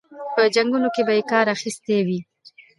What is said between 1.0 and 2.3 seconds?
به یې کار اخیستی وي.